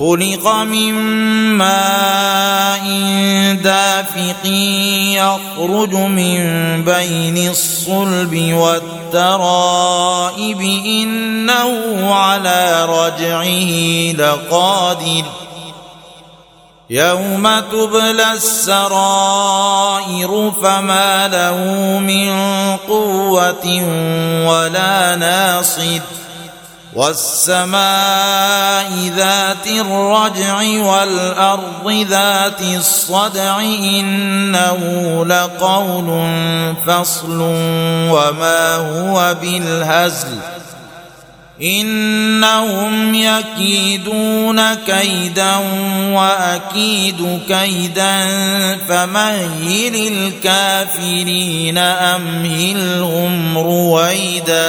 [0.00, 0.94] خلق من
[1.58, 2.84] ماء
[3.54, 4.46] دافق
[5.14, 6.40] يخرج من
[6.84, 8.52] بين الصلب
[9.12, 10.60] والترائب.
[10.86, 13.70] إنه على رجعه
[14.22, 15.24] لقادر.
[16.90, 18.92] يوم تبلى السرائر
[20.62, 21.58] فما له
[21.98, 22.30] من
[22.88, 23.66] قوة
[24.46, 26.00] ولا ناصر.
[26.94, 27.80] والسماء
[29.16, 36.26] ذات الرجع والأرض ذات الصدع إنه لقول
[36.86, 37.40] فصل
[38.10, 40.38] وما هو بالهزل
[41.62, 45.56] إنهم يكيدون كيدا
[46.12, 48.26] وأكيد كيدا
[48.88, 54.59] فمهل الكافرين أمهلهم رويدا